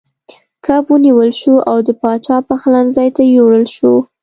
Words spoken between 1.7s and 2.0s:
د